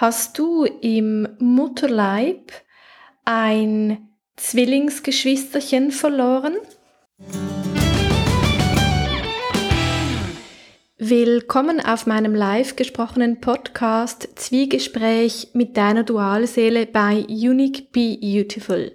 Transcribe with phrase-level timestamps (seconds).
[0.00, 2.52] Hast du im Mutterleib
[3.24, 6.54] ein Zwillingsgeschwisterchen verloren?
[10.98, 18.92] Willkommen auf meinem live gesprochenen Podcast Zwiegespräch mit deiner Dualseele bei Unique Be Beautiful.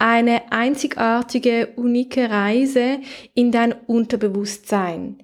[0.00, 2.98] Eine einzigartige, unike Reise
[3.34, 5.22] in dein Unterbewusstsein.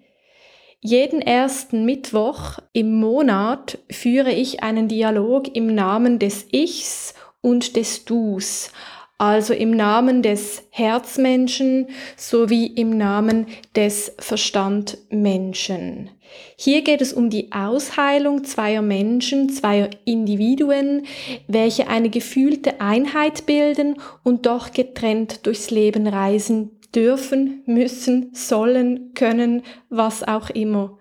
[0.87, 8.05] Jeden ersten Mittwoch im Monat führe ich einen Dialog im Namen des Ichs und des
[8.05, 8.71] Dus,
[9.17, 11.87] also im Namen des Herzmenschen
[12.19, 16.11] sowie im Namen des Verstandmenschen.
[16.57, 21.07] Hier geht es um die Ausheilung zweier Menschen, zweier Individuen,
[21.49, 29.63] welche eine gefühlte Einheit bilden und doch getrennt durchs Leben reisen dürfen, müssen, sollen, können,
[29.89, 30.99] was auch immer.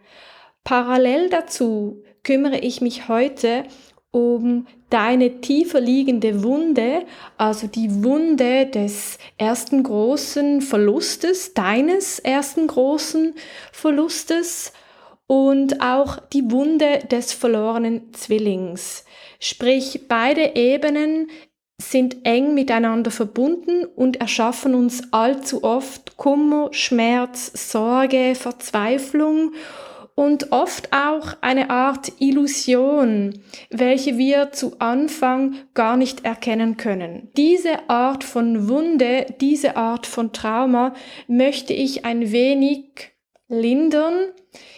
[0.63, 3.65] Parallel dazu kümmere ich mich heute
[4.11, 7.05] um deine tiefer liegende Wunde,
[7.37, 13.33] also die Wunde des ersten großen Verlustes, deines ersten großen
[13.71, 14.71] Verlustes
[15.25, 19.03] und auch die Wunde des verlorenen Zwillings.
[19.39, 21.27] Sprich, beide Ebenen
[21.91, 29.53] sind eng miteinander verbunden und erschaffen uns allzu oft Kummer, Schmerz, Sorge, Verzweiflung
[30.15, 37.29] und oft auch eine Art Illusion, welche wir zu Anfang gar nicht erkennen können.
[37.35, 40.93] Diese Art von Wunde, diese Art von Trauma
[41.27, 43.11] möchte ich ein wenig
[43.47, 44.29] lindern,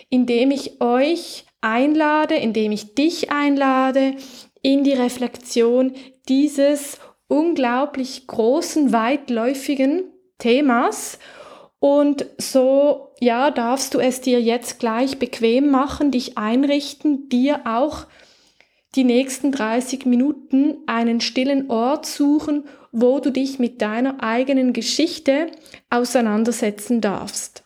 [0.09, 4.16] indem ich euch einlade, indem ich dich einlade
[4.61, 5.94] in die Reflexion
[6.28, 10.04] dieses unglaublich großen, weitläufigen
[10.38, 11.20] Themas.
[11.80, 18.08] Und so, ja, darfst du es dir jetzt gleich bequem machen, dich einrichten, dir auch
[18.95, 25.52] die nächsten 30 Minuten einen stillen Ort suchen, wo du dich mit deiner eigenen Geschichte
[25.89, 27.66] auseinandersetzen darfst.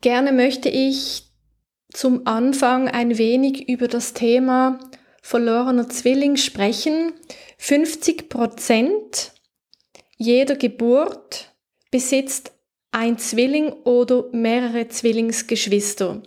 [0.00, 1.30] Gerne möchte ich
[1.92, 4.78] zum Anfang ein wenig über das Thema
[5.24, 7.14] verlorener Zwilling sprechen.
[7.56, 9.32] 50 Prozent
[10.18, 11.54] jeder Geburt
[11.90, 12.52] besitzt
[12.92, 16.22] ein Zwilling oder mehrere Zwillingsgeschwister.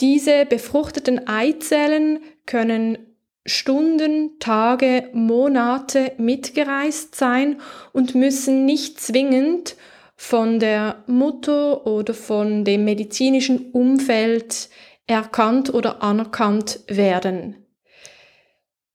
[0.00, 2.98] Diese befruchteten Eizellen können
[3.46, 7.60] Stunden, Tage, Monate mitgereist sein
[7.92, 9.76] und müssen nicht zwingend
[10.16, 14.70] von der Mutter oder von dem medizinischen Umfeld
[15.06, 17.61] erkannt oder anerkannt werden.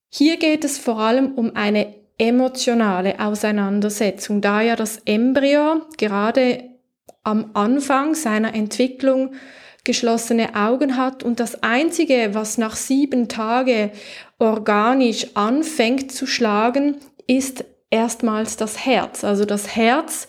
[0.09, 6.63] Hier geht es vor allem um eine emotionale Auseinandersetzung, da ja das Embryo gerade
[7.23, 9.35] am Anfang seiner Entwicklung
[9.83, 13.91] geschlossene Augen hat und das Einzige, was nach sieben Tagen
[14.39, 16.97] organisch anfängt zu schlagen,
[17.27, 19.23] ist erstmals das Herz.
[19.23, 20.27] Also das Herz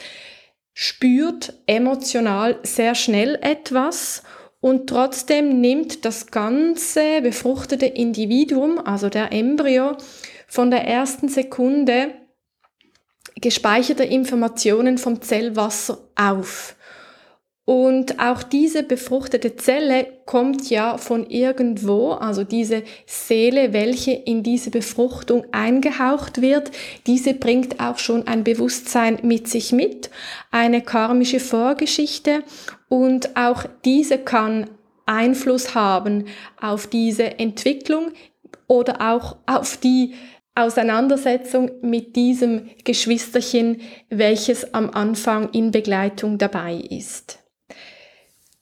[0.75, 4.23] spürt emotional sehr schnell etwas
[4.61, 9.97] und trotzdem nimmt das ganze befruchtete Individuum, also der Embryo,
[10.47, 12.15] von der ersten Sekunde
[13.41, 16.75] gespeicherte Informationen vom Zellwasser auf.
[17.69, 24.71] Und auch diese befruchtete Zelle kommt ja von irgendwo, also diese Seele, welche in diese
[24.71, 26.71] Befruchtung eingehaucht wird,
[27.07, 30.09] diese bringt auch schon ein Bewusstsein mit sich mit,
[30.51, 32.43] eine karmische Vorgeschichte
[32.89, 34.71] und auch diese kann
[35.05, 36.25] Einfluss haben
[36.59, 38.13] auf diese Entwicklung
[38.67, 40.15] oder auch auf die
[40.55, 47.38] Auseinandersetzung mit diesem Geschwisterchen, welches am Anfang in Begleitung dabei ist.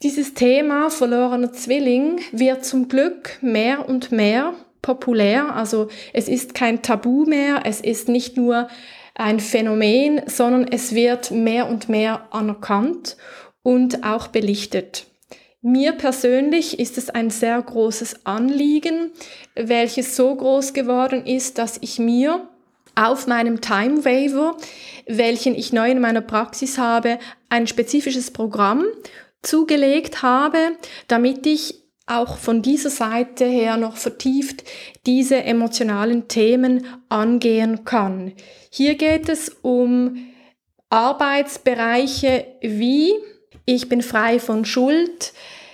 [0.03, 4.53] Dieses Thema verlorener Zwilling wird zum Glück mehr und mehr
[4.83, 5.55] populär.
[5.57, 8.69] Also es ist kein Tabu mehr, es ist nicht nur
[9.15, 13.17] ein Phänomen, sondern es wird mehr und mehr anerkannt
[13.63, 15.07] und auch belichtet.
[15.63, 19.13] Mir persönlich ist es ein sehr großes Anliegen,
[19.55, 22.47] welches so groß geworden ist, dass ich mir
[22.95, 24.59] auf meinem Time Waiver,
[25.07, 27.19] welchen ich neu in meiner Praxis habe,
[27.49, 28.85] ein spezifisches Programm
[29.43, 30.77] zugelegt habe,
[31.09, 34.63] damit ich auch von dieser Seite her noch vertieft
[35.07, 38.33] diese emotionalen Themen angehen kann.
[38.71, 40.17] Hier geht es um
[40.89, 43.13] Arbeitsbereiche wie
[43.69, 45.33] ich bin frei von Schuld.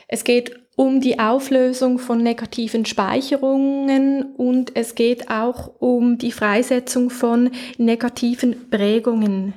[0.08, 7.10] Es geht um die Auflösung von negativen Speicherungen und es geht auch um die Freisetzung
[7.10, 9.52] von negativen Prägungen.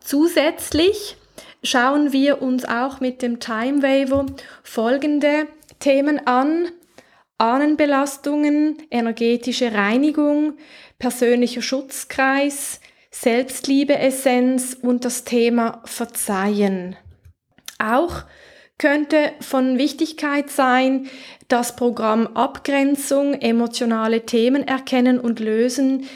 [0.00, 1.16] Zusätzlich
[1.66, 4.26] schauen wir uns auch mit dem Time Waiver
[4.62, 5.46] folgende
[5.80, 6.68] Themen an.
[7.38, 10.54] Ahnenbelastungen, energetische Reinigung,
[10.98, 12.80] persönlicher Schutzkreis,
[13.10, 16.96] Selbstliebeessenz und das Thema Verzeihen.
[17.78, 18.22] Auch
[18.78, 21.08] könnte von Wichtigkeit sein,
[21.48, 26.06] das Programm Abgrenzung, emotionale Themen erkennen und lösen,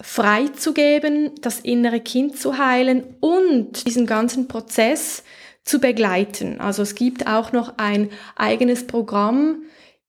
[0.00, 5.24] freizugeben, das innere Kind zu heilen und diesen ganzen Prozess
[5.64, 6.60] zu begleiten.
[6.60, 9.62] Also es gibt auch noch ein eigenes Programm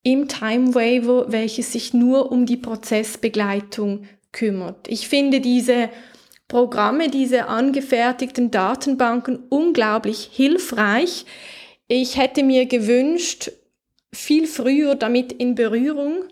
[0.03, 4.87] im Time Waiver, welches sich nur um die Prozessbegleitung kümmert.
[4.87, 5.89] Ich finde diese
[6.47, 11.25] Programme, diese angefertigten Datenbanken unglaublich hilfreich.
[11.87, 13.51] Ich hätte mir gewünscht,
[14.13, 16.23] viel früher damit in Berührung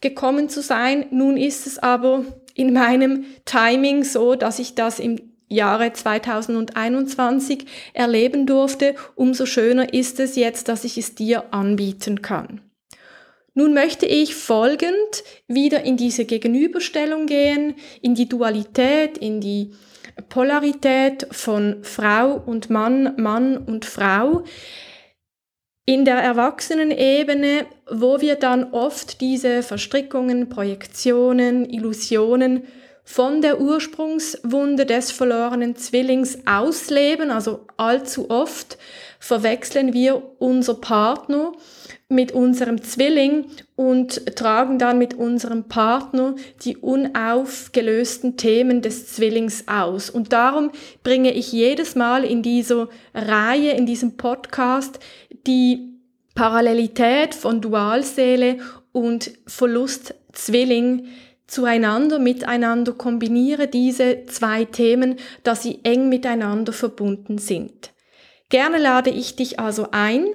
[0.00, 1.06] gekommen zu sein.
[1.10, 5.18] Nun ist es aber in meinem Timing so, dass ich das im
[5.48, 8.94] Jahre 2021 erleben durfte.
[9.14, 12.60] Umso schöner ist es jetzt, dass ich es dir anbieten kann.
[13.56, 19.70] Nun möchte ich folgend wieder in diese Gegenüberstellung gehen, in die Dualität, in die
[20.28, 24.42] Polarität von Frau und Mann, Mann und Frau.
[25.86, 32.64] In der Erwachsenenebene, wo wir dann oft diese Verstrickungen, Projektionen, Illusionen
[33.04, 38.78] von der Ursprungswunde des verlorenen Zwillings ausleben, also allzu oft
[39.18, 41.52] verwechseln wir unser Partner
[42.08, 43.46] mit unserem Zwilling
[43.76, 46.34] und tragen dann mit unserem Partner
[46.64, 50.10] die unaufgelösten Themen des Zwillings aus.
[50.10, 50.70] Und darum
[51.02, 54.98] bringe ich jedes Mal in dieser Reihe, in diesem Podcast,
[55.46, 55.94] die
[56.34, 58.58] Parallelität von Dualseele
[58.92, 61.06] und Verlust Zwilling
[61.46, 67.92] zueinander, miteinander kombiniere diese zwei Themen, dass sie eng miteinander verbunden sind.
[68.50, 70.26] Gerne lade ich dich also ein,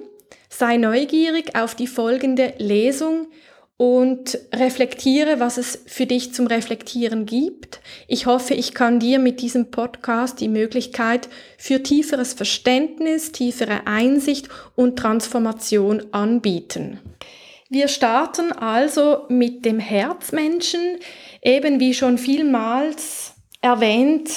[0.50, 3.28] sei neugierig auf die folgende Lesung
[3.78, 7.80] und reflektiere, was es für dich zum Reflektieren gibt.
[8.08, 14.50] Ich hoffe, ich kann dir mit diesem Podcast die Möglichkeit für tieferes Verständnis, tiefere Einsicht
[14.76, 17.00] und Transformation anbieten.
[17.70, 20.98] Wir starten also mit dem Herzmenschen,
[21.40, 23.32] eben wie schon vielmals
[23.62, 24.28] erwähnt,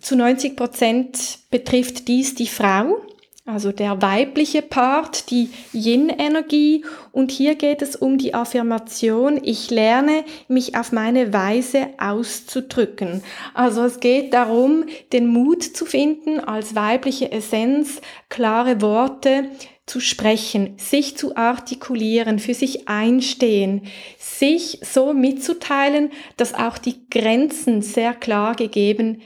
[0.00, 3.00] zu 90 Prozent betrifft dies die Frau
[3.48, 6.84] also der weibliche Part, die Yin-Energie.
[7.12, 13.22] Und hier geht es um die Affirmation, ich lerne mich auf meine Weise auszudrücken.
[13.54, 19.48] Also es geht darum, den Mut zu finden, als weibliche Essenz klare Worte
[19.86, 23.86] zu sprechen, sich zu artikulieren, für sich einstehen,
[24.18, 29.22] sich so mitzuteilen, dass auch die Grenzen sehr klar gegeben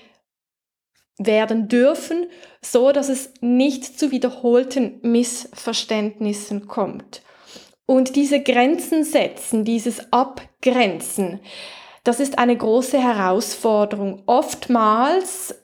[1.26, 2.26] werden dürfen,
[2.60, 7.22] so dass es nicht zu wiederholten Missverständnissen kommt.
[7.86, 11.40] Und diese Grenzen setzen, dieses Abgrenzen,
[12.04, 14.22] das ist eine große Herausforderung.
[14.26, 15.54] Oftmals,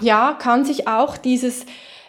[0.00, 1.64] ja, kann sich auch dieses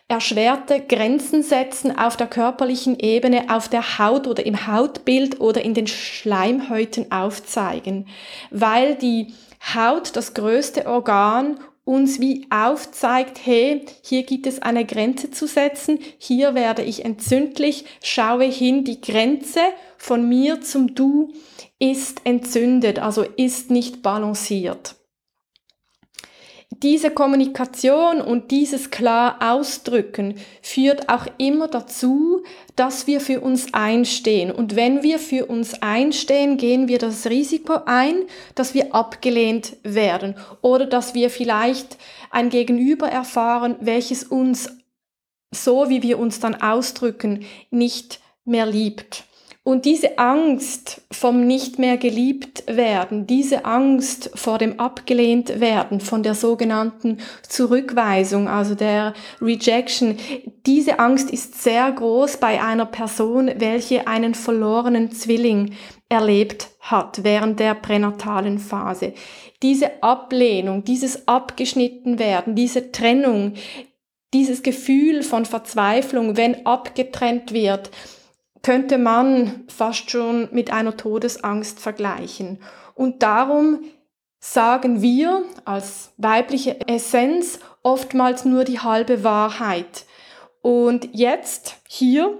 [0.07, 5.75] erschwerte Grenzen setzen auf der körperlichen Ebene, auf der Haut oder im Hautbild oder in
[5.75, 8.07] den Schleimhäuten aufzeigen,
[8.50, 9.33] weil die
[9.75, 11.60] Haut das größte Organ
[11.90, 17.86] uns wie aufzeigt, hey, hier gibt es eine Grenze zu setzen, hier werde ich entzündlich,
[18.04, 19.62] schaue hin, die Grenze
[19.98, 21.34] von mir zum Du
[21.80, 24.99] ist entzündet, also ist nicht balanciert
[26.71, 32.44] diese Kommunikation und dieses klar Ausdrücken führt auch immer dazu,
[32.76, 34.52] dass wir für uns einstehen.
[34.52, 38.23] Und wenn wir für uns einstehen, gehen wir das Risiko ein,
[38.54, 41.97] dass wir abgelehnt werden oder dass wir vielleicht
[42.30, 44.69] ein Gegenüber erfahren, welches uns
[45.52, 49.23] so, wie wir uns dann ausdrücken, nicht mehr liebt.
[49.69, 56.23] Und diese Angst vom nicht mehr geliebt werden, diese Angst vor dem abgelehnt werden, von
[56.23, 60.18] der sogenannten Zurückweisung, also der Rejection,
[60.66, 65.76] diese Angst ist sehr groß bei einer Person, welche einen verlorenen Zwilling
[66.09, 69.14] erlebt hat während der pränatalen Phase.
[69.61, 73.54] Diese Ablehnung, dieses abgeschnitten werden, diese Trennung,
[74.33, 77.92] dieses Gefühl von Verzweiflung, wenn abgetrennt wird,
[78.69, 82.59] könnte man fast schon mit einer Todesangst vergleichen.
[82.94, 83.80] Und darum
[84.38, 90.06] sagen wir als weibliche Essenz oftmals nur die halbe Wahrheit.
[90.61, 92.38] Und jetzt, hier,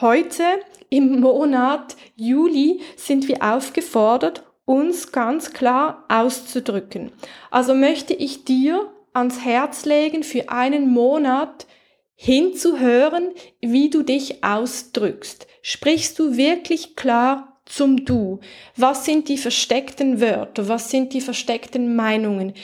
[0.00, 0.44] heute,
[0.88, 7.10] im Monat Juli, sind wir aufgefordert, uns ganz klar auszudrücken.
[7.50, 11.66] Also möchte ich dir ans Herz legen, für einen Monat
[12.14, 15.46] hinzuhören, wie du dich ausdrückst.
[15.62, 18.40] Sprichst du wirklich klar zum Du?
[18.76, 20.68] Was sind die versteckten Wörter?
[20.68, 22.54] Was sind die versteckten Meinungen?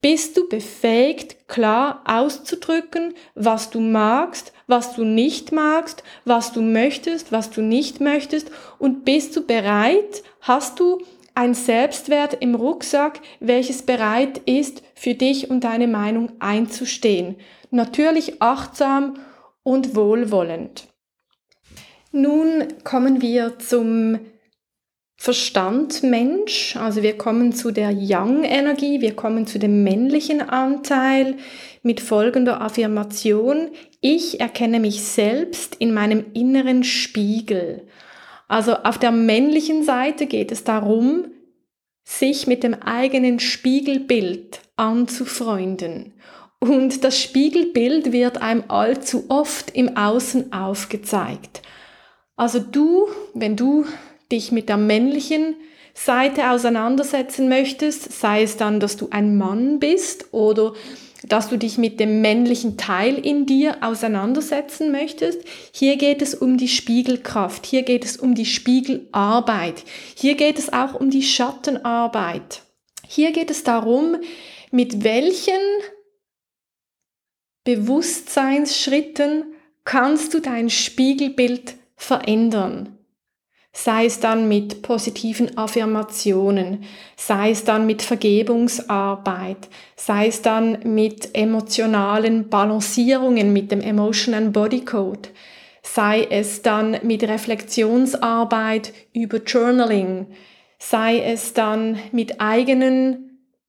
[0.00, 7.32] Bist du befähigt, klar auszudrücken, was du magst, was du nicht magst, was du möchtest,
[7.32, 8.50] was du nicht möchtest?
[8.78, 11.02] Und bist du bereit, hast du
[11.38, 17.36] ein Selbstwert im Rucksack, welches bereit ist, für dich und deine Meinung einzustehen?
[17.70, 19.14] Natürlich achtsam
[19.62, 20.88] und wohlwollend.
[22.10, 24.18] Nun kommen wir zum
[25.16, 31.36] Verstand Mensch, also wir kommen zu der Yang-Energie, wir kommen zu dem männlichen Anteil
[31.84, 33.70] mit folgender Affirmation.
[34.00, 37.86] Ich erkenne mich selbst in meinem inneren Spiegel.
[38.48, 41.26] Also auf der männlichen Seite geht es darum,
[42.04, 46.14] sich mit dem eigenen Spiegelbild anzufreunden.
[46.58, 51.62] Und das Spiegelbild wird einem allzu oft im Außen aufgezeigt.
[52.36, 53.84] Also du, wenn du
[54.32, 55.54] dich mit der männlichen
[55.94, 60.72] Seite auseinandersetzen möchtest, sei es dann, dass du ein Mann bist oder
[61.24, 65.40] dass du dich mit dem männlichen Teil in dir auseinandersetzen möchtest.
[65.72, 69.84] Hier geht es um die Spiegelkraft, hier geht es um die Spiegelarbeit,
[70.14, 72.62] hier geht es auch um die Schattenarbeit.
[73.06, 74.16] Hier geht es darum,
[74.70, 75.52] mit welchen
[77.64, 79.44] Bewusstseinsschritten
[79.84, 82.97] kannst du dein Spiegelbild verändern
[83.72, 86.84] sei es dann mit positiven Affirmationen,
[87.16, 94.84] sei es dann mit Vergebungsarbeit, sei es dann mit emotionalen Balancierungen, mit dem Emotion Body
[94.84, 95.28] Code,
[95.82, 100.26] sei es dann mit Reflexionsarbeit über Journaling,
[100.78, 103.28] sei es dann mit eigenen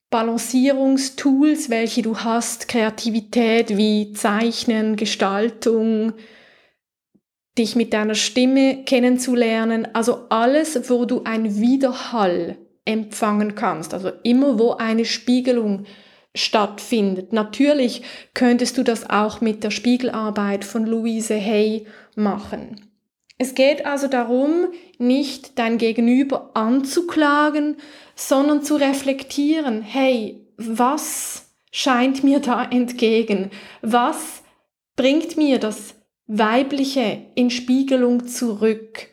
[0.10, 6.14] Balancierungstools, welche du hast, Kreativität wie Zeichnen, Gestaltung,
[7.60, 14.58] dich mit deiner Stimme kennenzulernen, also alles, wo du ein Widerhall empfangen kannst, also immer
[14.58, 15.86] wo eine Spiegelung
[16.34, 17.34] stattfindet.
[17.34, 18.02] Natürlich
[18.34, 21.86] könntest du das auch mit der Spiegelarbeit von Louise Hay
[22.16, 22.82] machen.
[23.38, 27.78] Es geht also darum, nicht dein Gegenüber anzuklagen,
[28.16, 33.52] sondern zu reflektieren, hey, was scheint mir da entgegen?
[33.82, 34.44] Was
[34.96, 35.96] bringt mir das
[36.30, 39.08] Weibliche in Spiegelung zurück.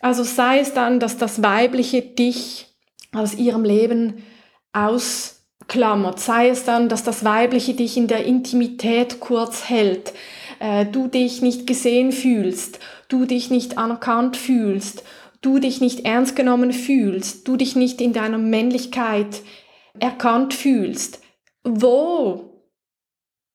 [0.00, 2.66] Also sei es dann, dass das Weibliche dich
[3.14, 4.22] aus ihrem Leben
[4.74, 10.12] ausklammert, sei es dann, dass das Weibliche dich in der Intimität kurz hält,
[10.60, 15.04] äh, du dich nicht gesehen fühlst, du dich nicht anerkannt fühlst,
[15.40, 19.40] du dich nicht ernst genommen fühlst, du dich nicht in deiner Männlichkeit
[19.98, 21.22] erkannt fühlst.
[21.64, 22.51] Wo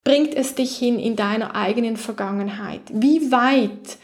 [0.08, 2.80] bringt es dich hin in deiner eigenen Vergangenheit?
[2.94, 3.98] Wie weit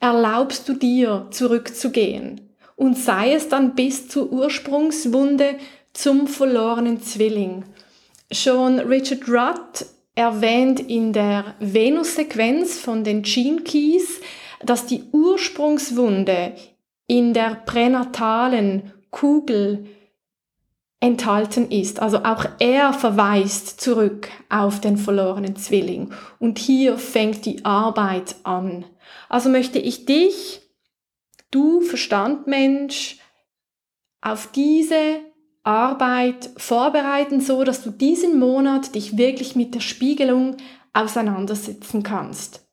[0.00, 2.40] erlaubst du dir zurückzugehen?
[2.76, 5.56] Und sei es dann bis zur Ursprungswunde
[5.92, 7.64] zum verlorenen Zwilling.
[8.32, 14.22] Schon Richard Rudd erwähnt in der Venus-Sequenz von den Gene Keys,
[14.64, 16.54] dass die Ursprungswunde
[17.06, 19.84] in der pränatalen Kugel
[21.00, 22.00] enthalten ist.
[22.00, 26.12] Also auch er verweist zurück auf den verlorenen Zwilling.
[26.38, 28.84] Und hier fängt die Arbeit an.
[29.28, 30.60] Also möchte ich dich,
[31.50, 33.18] du Verstandmensch,
[34.22, 35.20] auf diese
[35.62, 40.58] Arbeit vorbereiten, so dass du diesen Monat dich wirklich mit der Spiegelung
[40.92, 42.66] auseinandersetzen kannst.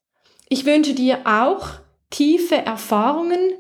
[0.49, 1.69] Ich wünsche dir auch
[2.09, 3.53] tiefe Erfahrungen.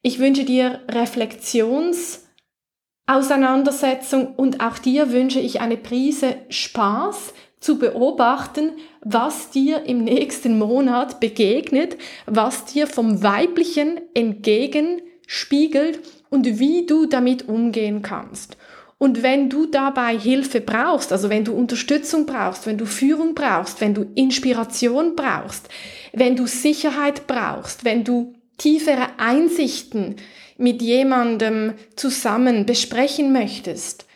[0.00, 2.25] Ich wünsche dir Reflexions-
[3.06, 10.58] Auseinandersetzung und auch dir wünsche ich eine Prise Spaß zu beobachten, was dir im nächsten
[10.58, 11.96] Monat begegnet,
[12.26, 18.56] was dir vom Weiblichen entgegenspiegelt und wie du damit umgehen kannst.
[18.98, 23.80] Und wenn du dabei Hilfe brauchst, also wenn du Unterstützung brauchst, wenn du Führung brauchst,
[23.80, 25.68] wenn du Inspiration brauchst,
[26.12, 30.16] wenn du Sicherheit brauchst, wenn du tiefere Einsichten
[30.58, 34.06] mit jemandem zusammen besprechen möchtest,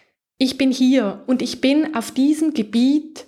[0.43, 3.27] ich bin hier und ich bin auf diesem Gebiet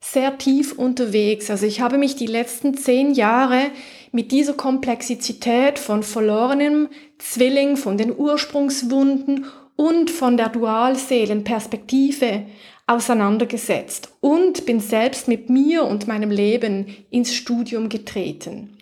[0.00, 1.50] sehr tief unterwegs.
[1.50, 3.70] Also ich habe mich die letzten zehn Jahre
[4.10, 9.44] mit dieser Komplexität von verlorenem Zwilling, von den Ursprungswunden
[9.76, 12.46] und von der Dualseelenperspektive
[12.86, 18.75] auseinandergesetzt und bin selbst mit mir und meinem Leben ins Studium getreten.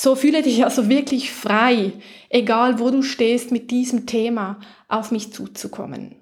[0.00, 1.90] So fühle dich also wirklich frei,
[2.28, 6.14] egal wo du stehst, mit diesem Thema auf mich zuzukommen.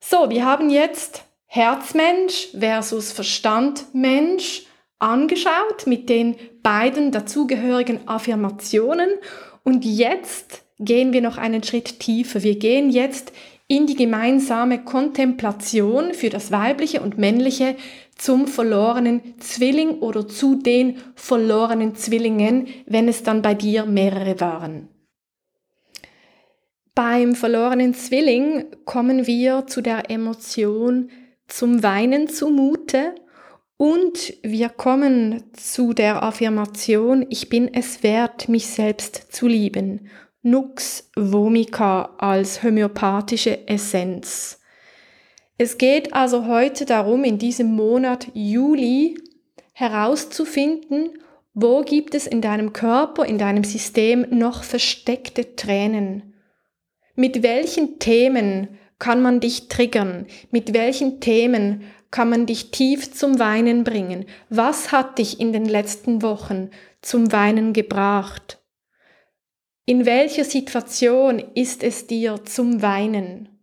[0.00, 4.66] So, wir haben jetzt Herzmensch versus Verstandmensch.
[4.98, 9.10] angeschaut mit den beiden dazugehörigen Affirmationen
[9.62, 12.42] und jetzt gehen wir noch einen Schritt tiefer.
[12.42, 13.32] Wir gehen jetzt
[13.68, 17.76] in die gemeinsame Kontemplation für das weibliche und männliche
[18.20, 24.88] zum verlorenen Zwilling oder zu den verlorenen Zwillingen, wenn es dann bei dir mehrere waren.
[26.94, 31.08] Beim verlorenen Zwilling kommen wir zu der Emotion
[31.48, 33.14] zum Weinen zumute
[33.78, 40.10] und wir kommen zu der Affirmation, ich bin es wert, mich selbst zu lieben.
[40.42, 44.59] Nux vomica als homöopathische Essenz.
[45.62, 49.18] Es geht also heute darum, in diesem Monat Juli
[49.74, 51.18] herauszufinden,
[51.52, 56.32] wo gibt es in deinem Körper, in deinem System noch versteckte Tränen?
[57.14, 60.28] Mit welchen Themen kann man dich triggern?
[60.50, 64.24] Mit welchen Themen kann man dich tief zum Weinen bringen?
[64.48, 66.70] Was hat dich in den letzten Wochen
[67.02, 68.62] zum Weinen gebracht?
[69.84, 73.59] In welcher Situation ist es dir zum Weinen?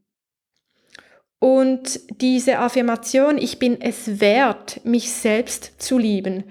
[1.39, 6.43] Und diese Affirmation, ich bin es wert, mich selbst zu lieben,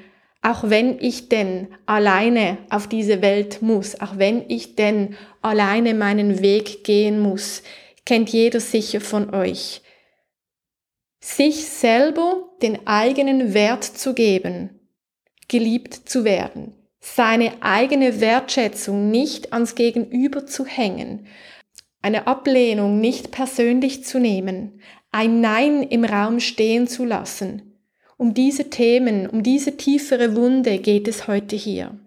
[0.43, 6.41] auch wenn ich denn alleine auf diese Welt muss, auch wenn ich denn alleine meinen
[6.41, 7.65] Weg gehen muss,
[8.05, 9.83] kennt jeder sicher von euch.
[11.21, 14.79] Sich selber den eigenen Wert zu geben,
[15.49, 21.27] geliebt zu werden, seine eigene Wertschätzung nicht ans Gegenüber zu hängen,
[22.07, 27.83] eine Ablehnung nicht persönlich zu nehmen, ein Nein im Raum stehen zu lassen.
[28.17, 31.99] Um diese Themen, um diese tiefere Wunde geht es heute hier.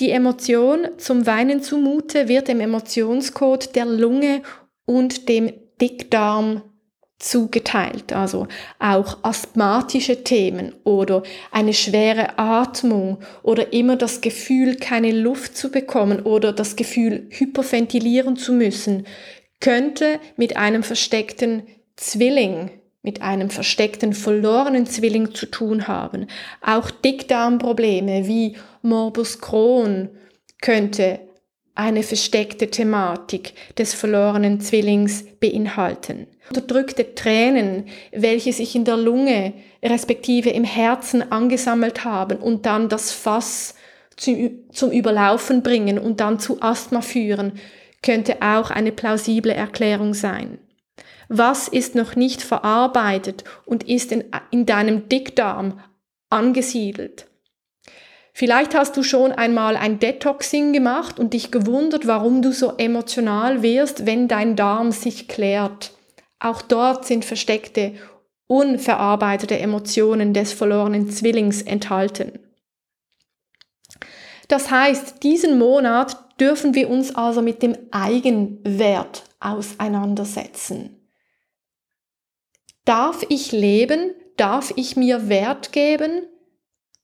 [0.00, 4.40] Die Emotion zum Weinen zumute wird dem Emotionscode der Lunge
[4.86, 6.62] und dem Dickdarm
[7.18, 15.56] zugeteilt, also auch asthmatische Themen oder eine schwere Atmung oder immer das Gefühl, keine Luft
[15.56, 19.06] zu bekommen oder das Gefühl, hyperventilieren zu müssen,
[19.60, 21.62] könnte mit einem versteckten
[21.96, 22.70] Zwilling,
[23.02, 26.26] mit einem versteckten verlorenen Zwilling zu tun haben.
[26.60, 30.10] Auch Dickdarmprobleme wie Morbus Crohn
[30.60, 31.20] könnte
[31.74, 36.26] eine versteckte Thematik des verlorenen Zwillings beinhalten.
[36.48, 43.12] Unterdrückte Tränen, welche sich in der Lunge respektive im Herzen angesammelt haben und dann das
[43.12, 43.74] Fass
[44.16, 47.58] zum Überlaufen bringen und dann zu Asthma führen,
[48.02, 50.58] könnte auch eine plausible Erklärung sein.
[51.28, 55.80] Was ist noch nicht verarbeitet und ist in, in deinem Dickdarm
[56.30, 57.26] angesiedelt?
[58.36, 63.62] Vielleicht hast du schon einmal ein Detoxing gemacht und dich gewundert, warum du so emotional
[63.62, 65.92] wirst, wenn dein Darm sich klärt.
[66.38, 67.94] Auch dort sind versteckte,
[68.46, 72.38] unverarbeitete Emotionen des verlorenen Zwillings enthalten.
[74.48, 81.00] Das heißt, diesen Monat dürfen wir uns also mit dem Eigenwert auseinandersetzen.
[82.84, 84.12] Darf ich leben?
[84.36, 86.26] Darf ich mir Wert geben?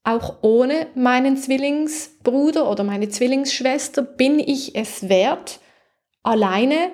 [0.02, 5.60] Auch ohne meinen Zwillingsbruder oder meine Zwillingsschwester bin ich es wert,
[6.22, 6.92] alleine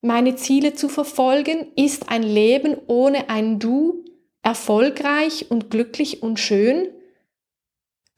[0.00, 1.72] meine Ziele zu verfolgen?
[1.76, 4.04] Ist ein Leben ohne ein Du
[4.42, 6.88] erfolgreich und glücklich und schön?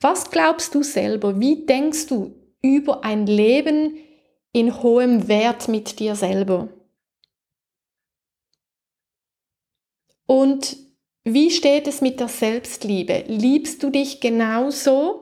[0.00, 1.40] Was glaubst du selber?
[1.40, 3.96] Wie denkst du über ein Leben
[4.52, 6.68] in hohem Wert mit dir selber?
[10.26, 10.76] Und
[11.24, 13.24] wie steht es mit der Selbstliebe?
[13.28, 15.21] Liebst du dich genauso,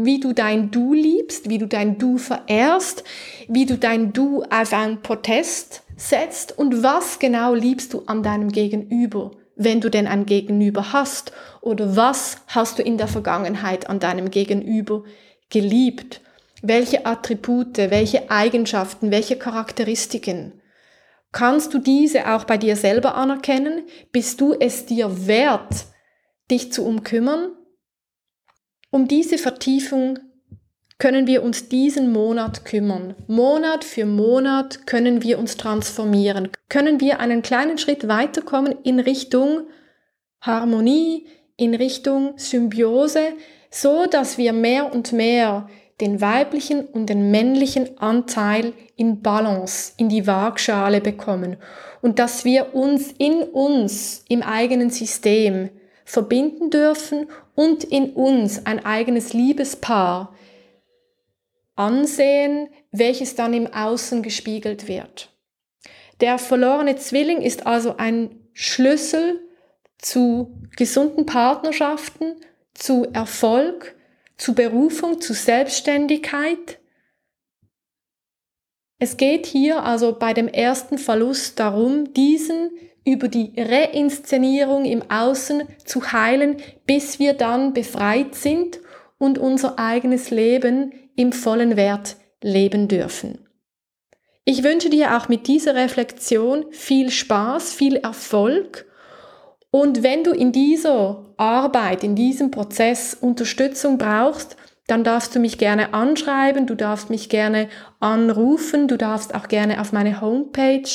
[0.00, 3.02] wie du dein Du liebst, wie du dein Du verehrst,
[3.48, 8.50] wie du dein Du auf ein Protest setzt und was genau liebst du an deinem
[8.50, 13.98] Gegenüber, wenn du denn ein Gegenüber hast oder was hast du in der Vergangenheit an
[13.98, 15.02] deinem Gegenüber
[15.50, 16.20] geliebt?
[16.62, 20.60] Welche Attribute, welche Eigenschaften, welche Charakteristiken?
[21.32, 23.82] Kannst du diese auch bei dir selber anerkennen?
[24.12, 25.86] Bist du es dir wert,
[26.50, 27.50] dich zu umkümmern?
[28.90, 30.18] Um diese Vertiefung
[30.98, 33.14] können wir uns diesen Monat kümmern.
[33.26, 36.48] Monat für Monat können wir uns transformieren.
[36.68, 39.66] Können wir einen kleinen Schritt weiterkommen in Richtung
[40.40, 43.34] Harmonie, in Richtung Symbiose,
[43.70, 45.68] so dass wir mehr und mehr
[46.00, 51.56] den weiblichen und den männlichen Anteil in Balance, in die Waagschale bekommen
[52.00, 55.70] und dass wir uns in uns, im eigenen System
[56.04, 57.26] verbinden dürfen
[57.58, 60.32] und in uns ein eigenes Liebespaar
[61.74, 65.36] ansehen, welches dann im Außen gespiegelt wird.
[66.20, 69.40] Der verlorene Zwilling ist also ein Schlüssel
[69.98, 72.36] zu gesunden Partnerschaften,
[72.74, 73.96] zu Erfolg,
[74.36, 76.78] zu Berufung, zu Selbstständigkeit.
[79.00, 82.70] Es geht hier also bei dem ersten Verlust darum, diesen
[83.08, 88.80] über die Reinszenierung im Außen zu heilen, bis wir dann befreit sind
[89.16, 93.38] und unser eigenes Leben im vollen Wert leben dürfen.
[94.44, 98.86] Ich wünsche dir auch mit dieser Reflexion viel Spaß, viel Erfolg
[99.70, 105.58] und wenn du in dieser Arbeit, in diesem Prozess Unterstützung brauchst, dann darfst du mich
[105.58, 107.68] gerne anschreiben, du darfst mich gerne
[108.00, 110.88] anrufen, du darfst auch gerne auf meine Homepage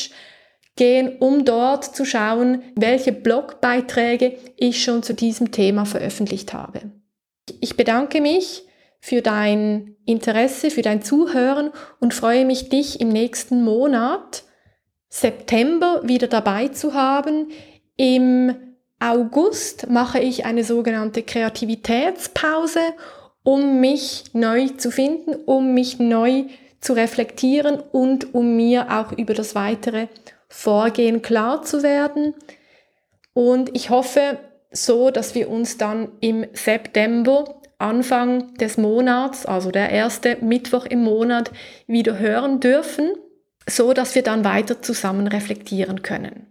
[0.76, 6.92] gehen, um dort zu schauen, welche Blogbeiträge ich schon zu diesem Thema veröffentlicht habe.
[7.60, 8.64] Ich bedanke mich
[9.00, 14.44] für dein Interesse, für dein Zuhören und freue mich, dich im nächsten Monat,
[15.10, 17.50] September, wieder dabei zu haben.
[17.98, 18.56] Im
[19.00, 22.80] August mache ich eine sogenannte Kreativitätspause,
[23.44, 26.46] um mich neu zu finden, um mich neu
[26.80, 30.08] zu reflektieren und um mir auch über das weitere
[30.56, 32.36] Vorgehen klar zu werden.
[33.34, 34.38] Und ich hoffe
[34.72, 41.04] so, dass wir uns dann im September, Anfang des Monats, also der erste Mittwoch im
[41.04, 41.52] Monat,
[41.88, 43.14] wieder hören dürfen,
[43.68, 46.46] so dass wir dann weiter zusammen reflektieren können.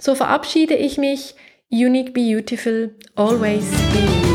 [0.00, 1.34] So verabschiede ich mich.
[1.70, 4.29] Unique, beautiful, always be.